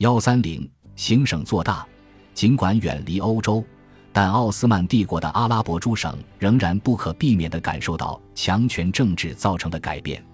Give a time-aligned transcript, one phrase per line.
[0.00, 1.86] 幺三零行省做大，
[2.32, 3.62] 尽管远离欧洲，
[4.14, 10.24] 但奥斯曼帝国的阿拉伯诸省仍然不可避免地感受到强权政治造成的改变。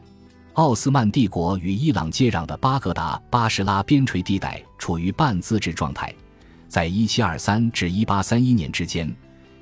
[0.52, 6.14] 奥斯曼帝国与伊朗接壤的巴格达巴士拉边陲地带处于半自治状态，
[6.69, 9.12] 在一七二三至一八三一年之间，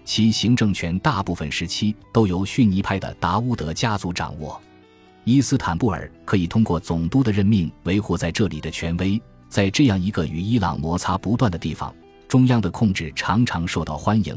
[0.04, 4.60] 其行政权大部分时期都由逊尼派的达乌德家族掌握。
[5.24, 9.18] 伊斯坦布尔可以通过总督的任命维护在这里的权威。
[9.54, 11.94] 在这样一个与伊朗摩擦不断的地方，
[12.26, 14.36] 中央的控制常常受到欢迎。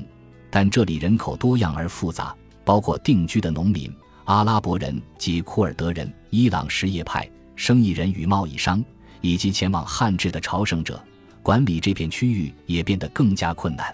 [0.52, 3.92] 但这里人口多样而复杂，包括定居的农民、
[4.26, 8.86] 阿拉伯人及库尔德人、伊朗什叶派、生意人与贸易商，
[9.22, 11.04] 以及前往汉治的朝圣者。
[11.42, 13.92] 管理这片区域也变得更加困难。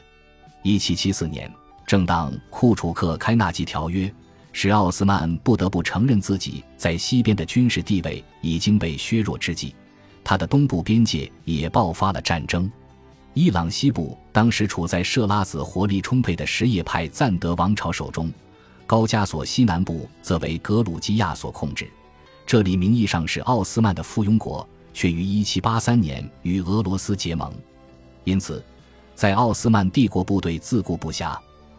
[0.62, 1.50] 一七七四年，
[1.88, 4.14] 正当库楚克开纳季条约
[4.52, 9.74] 使奥斯曼不得不承认自己在西边的军事地位已经被削弱之际。
[10.24, 12.72] 他的东部边界也爆发了战争，
[13.34, 18.32] 伊朗西部当时处在设拉子活力充沛的什叶派赞德王朝手中，
[18.88, 21.90] 高加索西南部则为格鲁吉亚所控制。
[22.46, 27.54] 这里名义上是奥斯曼的附庸国，却于1783年与俄罗斯结盟。
[28.24, 28.64] 因此，
[29.16, 31.38] 在奥斯曼帝国部队自顾不暇、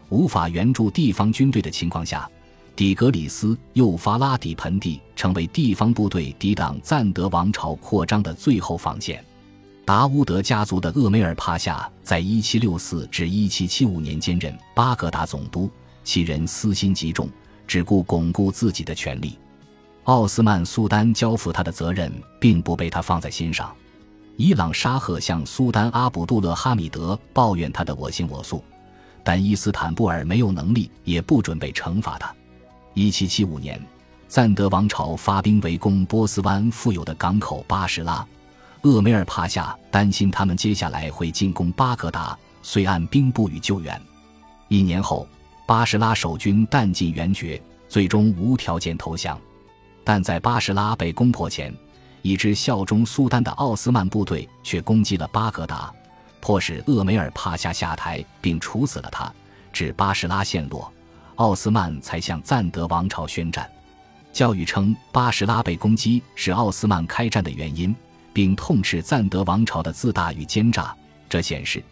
[0.09, 2.29] 无法援助地方军队的情况下。
[2.77, 9.25] 底格里斯幼发拉底盆地成为地方部队抵挡赞德王朝扩张的最后防线。
[9.85, 15.71] 达乌德家族的厄梅尔帕夏在1764至1775年间任巴格达总督，
[16.03, 17.29] 其人私心极重，
[17.67, 19.39] 只顾巩固自己的权力。
[20.05, 23.73] 奥斯曼苏丹交付他的责任并不被他放在心上。
[24.37, 28.65] 伊朗沙赫向苏丹阿卜杜勒哈米德抱怨他的我行我素，
[29.23, 32.35] 但伊斯坦布尔没有能力，也不准备惩罚他。
[32.95, 33.81] 一七七五年，
[34.29, 38.25] 赞德王朝发兵围攻波斯湾富有的港口巴士拉，
[38.83, 44.01] 厄梅尔帕夏担心他们接下来会进攻巴格达，遂按兵不予救援。
[44.69, 45.27] 一年后，
[45.67, 49.37] 巴士拉守军弹尽援绝，最终无条件投降。
[50.05, 51.75] 但在巴士拉被攻破前，
[52.23, 55.93] 一支效忠苏丹的奥斯曼部队却攻击了巴格达，
[56.41, 59.33] 迫使厄梅尔帕夏下台并处死了他，
[59.73, 60.93] 致巴士拉陷落。
[61.37, 63.69] 奥斯曼才向赞德王朝宣战。
[64.33, 67.95] 教育称巴士拉被攻击是奥斯曼开战的原因，
[68.33, 70.95] 并痛斥赞德王朝的自大与奸诈。
[71.29, 71.83] 这显示，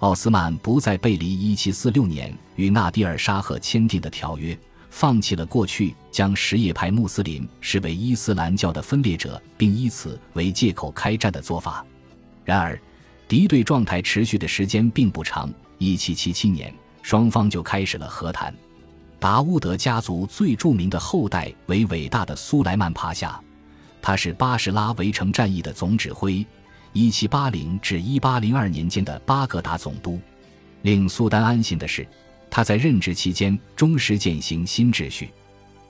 [0.00, 4.58] 奥斯曼不再背离1746年与纳迪尔沙赫签订的条约，
[4.90, 11.84] 放弃了过去将什叶派穆斯林视为伊斯兰教的分裂者，并以此为借口开战的做法。
[12.44, 12.78] 然而，
[13.28, 15.52] 敌对状态持续的时间并不长。
[15.78, 18.54] 1777年，双方就开始了和谈。
[19.24, 23.40] 达乌德家族最著名的后代为伟大的苏莱曼帕夏，
[24.02, 26.46] 他是巴士拉围城战役的总指挥
[26.92, 30.20] ，1780至1802年间的巴格达总督。
[30.82, 32.06] 令苏丹安心的是，
[32.50, 35.30] 他在任职期间忠实践行新秩序。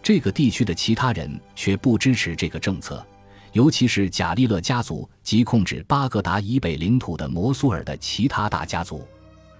[0.01, 3.05] 这个地区的其他人却不支持这个政策，
[3.51, 9.05] 尤其是贾利勒家族及控制巴格达以北领土的摩苏尔的其他大家族，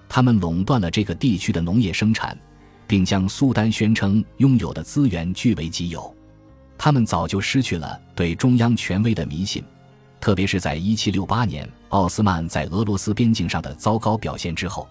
[0.09, 2.39] 他们垄断了这个地区的农业生产。
[2.87, 6.15] 并将苏丹宣称拥有的资源据为己有，
[6.77, 9.63] 他们早就失去了对中央权威的迷信，
[10.21, 14.89] 特别是在1768年奥斯曼在俄罗斯边境上的糟糕表现之后。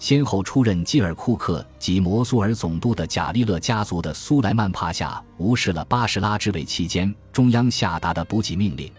[0.00, 8.92] 先后出任基尔库克及摩苏尔总督的贾利勒家族的苏莱曼帕夏无视了巴士拉之位期间中央下达的补给命令，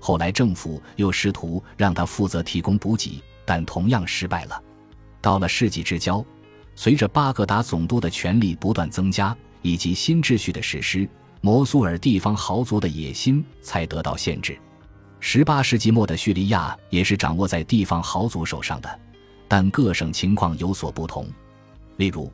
[0.00, 4.60] 后来政府又试图让他负责提供补给，但同样失败了。
[5.20, 6.24] 到了世纪之交。
[6.80, 11.08] 随着巴格达总督的权力不断增加，以及新秩序的实施，
[11.40, 14.56] 摩苏尔地方豪族的野心才得到限制。
[15.18, 19.00] 十八世纪末的叙利亚也是掌握在地方豪族手上的，
[19.48, 21.26] 但各省情况有所不同。
[21.96, 22.32] 例如，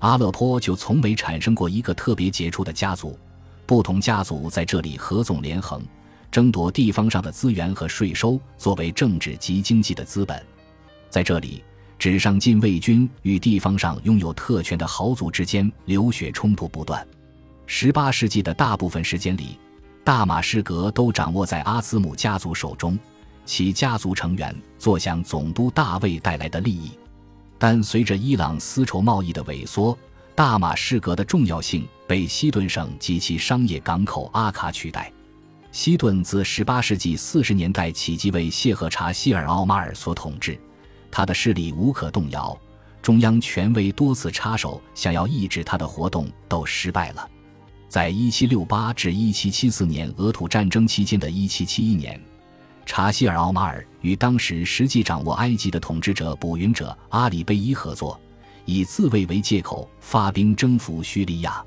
[0.00, 3.18] 阿勒颇就从没产生过一个特别杰出的家族，
[3.64, 5.82] 不同家族在这里合纵连横，
[6.30, 10.44] 争夺地方上的资源和税收作为政治及经济的资本，
[11.08, 11.64] 在这里。
[11.98, 17.04] 纸上禁卫军与地方上拥有特权的豪族之间流血冲突不断。
[17.66, 19.58] 十八世纪的大部分时间里，
[20.04, 22.96] 大马士革都掌握在阿兹姆家族手中，
[23.44, 26.92] 其家族成员坐享总督大卫带来的利益。
[27.58, 29.98] 但随着伊朗丝绸贸易的萎缩，
[30.36, 35.12] 大马士革的重要性被西顿省及其商业港口阿卡取代。
[35.72, 40.58] 西顿自十八世纪四十年代起即为谢赫查希尔奥马尔所统治。
[41.10, 42.58] 他的势力无可动摇，
[43.02, 47.28] 中央权威多次插手，想要抑制他的活动都失败了。
[47.88, 52.20] 在1768至1774年俄土战争期间的一七七一年，
[52.84, 58.20] 查希尔·奥马尔与当时实际掌握埃及的统治者捕云者阿里贝伊合作，
[58.66, 61.64] 以自卫为借口发兵征服叙利亚。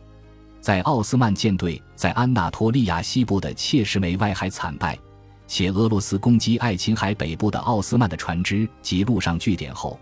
[0.60, 4.96] 在奥斯曼舰队在安纳托利亚西部的切什梅外海惨败，
[5.54, 10.00] 且俄罗斯攻击爱琴海北部的奥斯曼的船只及陆上据点后，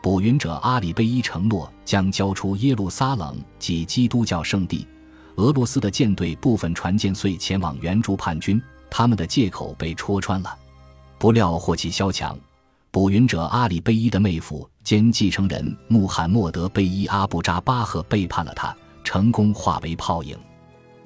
[0.00, 4.86] 捕云者阿里贝伊承诺将交出耶路撒冷及基督教圣地。
[5.34, 8.62] 俄罗斯的舰队部分船舰遂前往援助叛军。
[8.88, 10.56] 他们的借口被戳穿了，
[11.18, 12.38] 不料祸起萧墙，
[12.92, 20.38] 捕云者阿里贝伊的妹夫兼继承人穆罕默德贝伊阿布扎巴赫背叛了他，成功化为泡影。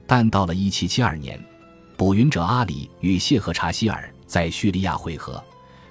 [0.06, 1.42] 但到了1772年，
[1.98, 5.42] 捕云者阿里与谢赫查希尔在叙利亚会合，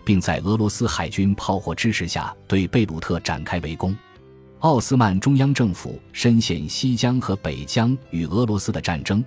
[0.06, 3.94] 并在俄罗斯海军炮火支持下对贝鲁特展开围攻。
[4.60, 9.22] 奥斯曼中央政府深陷西疆和北疆与俄罗斯的战争，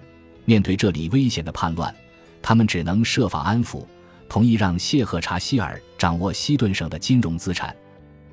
[0.47, 1.95] 面对这里危险的叛乱。
[2.41, 3.85] 他们只能设法安抚，
[4.27, 7.77] 同意让谢赫查希尔掌握西顿省的金融资产。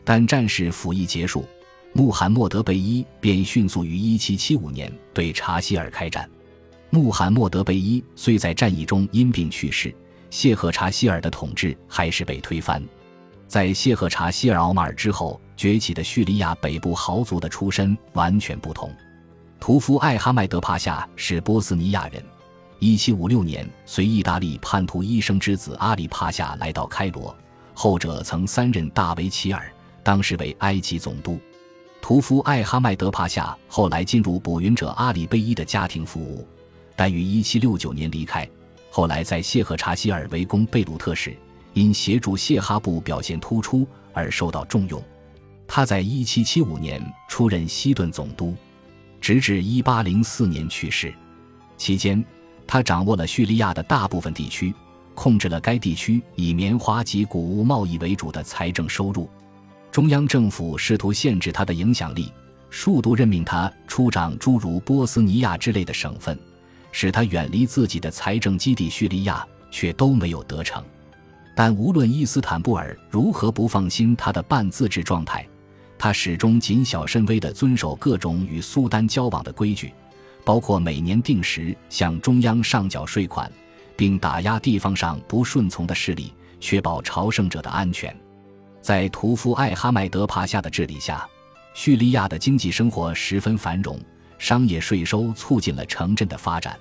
[0.06, 1.46] 但战事甫一结束，
[1.92, 6.30] 穆罕默德贝伊便迅速于1775年对查希尔开战。
[6.90, 9.94] 穆罕默德贝伊虽在战役中因病去世，
[10.30, 12.82] 谢赫查希尔的统治还是被推翻。
[13.48, 18.92] 在谢赫查希尔奥马尔之后崛起的叙利亚北部豪族的出身完全不同。
[19.60, 22.24] 屠夫艾哈迈德帕夏是波斯尼亚人。
[22.80, 27.36] 一七五六年，随意大利叛徒医生之子阿里帕夏来到开罗，
[27.74, 29.72] 后者曾三任大维齐尔，
[30.04, 31.40] 当时为埃及总督。
[32.02, 36.48] 屠夫艾哈迈德帕夏后来进入捕云者阿里贝伊的家庭服务，
[36.98, 38.46] 但于一七六九年离开。
[38.90, 41.38] 后来在谢赫查希尔围攻贝鲁特时，
[41.74, 45.02] 因协助谢哈布表现突出而受到重用。
[45.68, 48.56] 他在一七七五年出任西顿总督，
[49.22, 51.14] 直至一八零四年去世，
[51.78, 52.24] 期间。
[52.66, 54.74] 他掌握了叙利亚的大部分地区，
[55.16, 59.30] 控制了该地区以棉花及谷物贸易为主的财政收入。
[59.90, 62.30] 中央政府试图限制他的影响力，
[62.70, 66.38] 数度任命他出掌诸如波斯尼亚之类的省份，
[67.00, 70.84] 使他远离自己的财政基地叙利亚，却都没有得逞。
[71.56, 75.48] 但无论伊斯坦布尔如何不放心他的半自治状态，
[75.96, 79.94] 他始终谨小慎微地遵守各种与苏丹交往的规矩。
[80.44, 83.52] 包括每年定时向中央上缴税款，
[83.96, 88.12] 并打压地方上不顺从的势力，确保朝圣者的安全。
[88.82, 91.30] 在屠夫艾哈迈德帕夏的治理下，
[91.76, 94.00] 叙利亚的经济生活十分繁荣，
[94.40, 96.76] 商业税收促进了城镇的发展。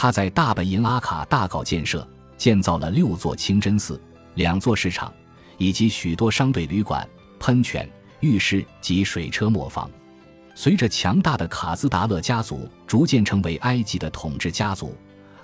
[0.00, 2.06] 他在大本营阿卡大搞建设，
[2.36, 4.00] 建造了六座清真寺、
[4.36, 5.12] 两座市场，
[5.56, 7.04] 以及许多商队旅馆、
[7.40, 7.90] 喷泉、
[8.20, 9.90] 浴室及水车磨坊。
[10.54, 14.96] 随着强大的卡兹达勒家族逐渐成为埃及的统治家族，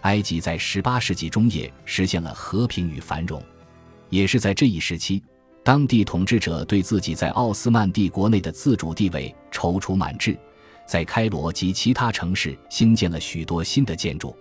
[0.03, 3.43] 埃及在18世纪中叶实现了和平与繁荣。
[4.09, 5.21] 也是在这一时期，
[5.65, 10.39] 当地统治者对自己在奥斯曼帝国内的自主地位踌躇满志，
[10.87, 14.33] 在开罗及其他城市兴建了许多新的建筑。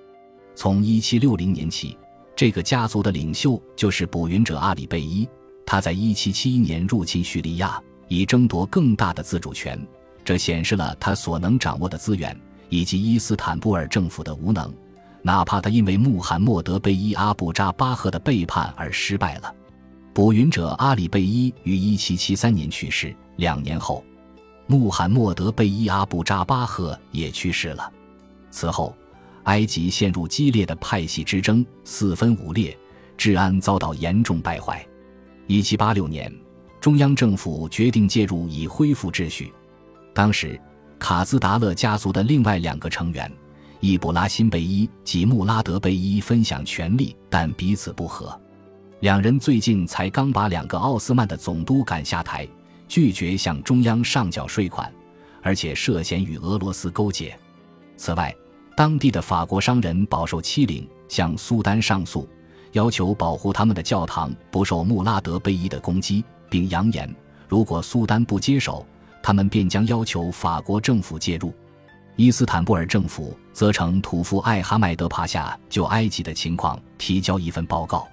[0.55, 1.97] 从1760年起，
[2.35, 5.27] 这个家族的领袖就是捕鱼者阿里贝伊。
[5.65, 9.79] 他在1771年入侵叙利亚，以争夺更大的自主权。
[10.23, 12.39] 这显示了他所能掌握的资源
[12.69, 14.73] 以及伊斯坦布尔政府的无能，
[15.21, 19.53] 哪怕他因为穆罕默德贝伊阿布扎巴赫的背叛而失败了。
[20.13, 24.03] 捕鱼者阿里贝伊于1773年去世，两年后，
[24.67, 27.91] 穆罕默德贝伊阿布扎巴赫也去世了。
[28.51, 28.95] 此后，
[29.43, 32.77] 埃及陷入激烈的派系之争，四分五裂，
[33.17, 34.85] 治安遭到严重败坏。
[35.47, 36.33] 1786年，
[36.79, 39.51] 中央政府决定介入以恢复秩序。
[40.13, 40.59] 当时，
[40.97, 43.29] 卡兹达勒家族的另外两个成员
[43.81, 48.39] 易卜拉欣贝伊及穆拉德贝伊分享权力，但彼此不和。
[49.01, 52.47] 两人最近才刚把两个奥斯曼的总督赶下台，
[52.87, 54.89] 拒绝向中央上缴税款，
[55.41, 57.37] 而且涉嫌与俄罗斯勾结。
[57.97, 58.33] 此外，
[58.75, 62.27] 当地的法国商人饱受欺凌，向苏丹上诉，
[62.71, 67.13] 要求保护他们的教堂不受穆拉德贝伊的攻击，并扬言，
[67.47, 68.85] 如果苏丹不接手。
[69.25, 71.53] 他们便将要求法国政府介入，
[72.17, 78.05] 伊斯坦布尔政府则称屠夫艾哈迈德帕夏就埃及的情况提交一份报告。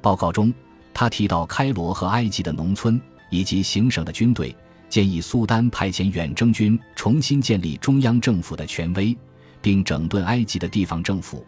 [0.00, 0.54] 报告中，
[0.94, 4.54] 他提到开罗和埃及的农村以及行省的军队，
[4.88, 9.16] 建议苏丹派遣远征军重新建立中央政府的权威，
[9.64, 11.42] 并整顿埃及的地方政府，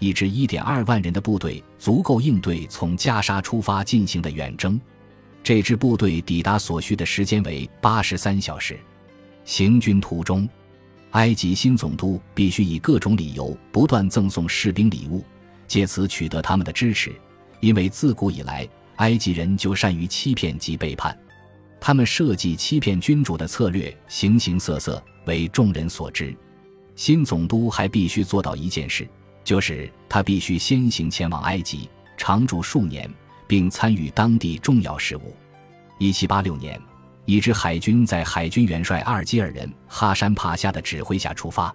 [0.00, 4.78] 一支1.2万人的部队足够应对从加沙出发进行的远征。
[5.40, 8.76] 这支部队抵达所需的时间为八十三小时。
[9.44, 10.48] 行军途中，
[11.12, 15.24] 埃及新总督必须以各种理由不断赠送士兵礼物，
[15.68, 17.14] 借此取得他们的支持，
[17.60, 21.16] 因为自古以来，埃及人就善于欺骗及背叛，
[21.80, 26.36] 他们设计欺骗君主的策略形形色色，为众人所知。
[27.00, 29.08] 新总督还必须做到一件事，
[29.42, 31.88] 就是他必须先行前往埃及，
[32.18, 33.10] 常住数年，
[33.46, 35.34] 并参与当地重要事务。
[35.96, 36.78] 一七八六年，
[37.24, 41.74] 一支海军在海军元帅阿尔基尔人哈山帕夏的指挥下出发，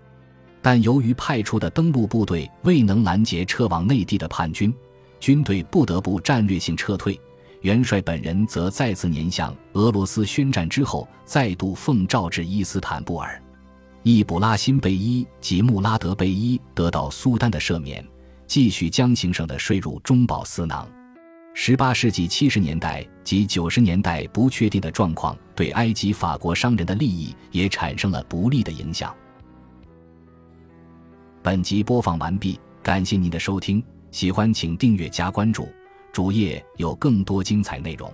[0.61, 4.71] 但由于派出的登陆部队未能拦截撤往内地的叛军。
[5.19, 7.19] 军队不得不战略性撤退，
[7.61, 13.41] 元帅本人则再次年向俄罗斯宣战之后，再度奉诏至伊斯坦布尔。
[14.07, 18.07] 易卜拉欣贝伊及穆拉德贝伊得到苏丹的赦免，
[18.45, 20.87] 继续将行省的税入中饱私囊。
[21.55, 29.11] 十八世纪七十年代及九十年代不确定的状况，对埃及法国商人的利益也产生了不利的影响。
[31.41, 33.83] 本集播放完毕，感谢您的收听。
[34.11, 35.67] 喜欢请订阅加关注，
[36.13, 38.13] 主页有更多精彩内容。